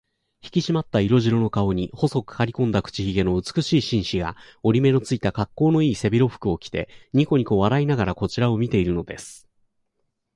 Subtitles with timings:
[0.41, 9.47] ひきしまった色白の顔に、細くかりこんだ口ひげの美しい紳士が、折り目のついた、かっこうのいい背広服を着て、にこにこ笑いながらこちらを見ているのです。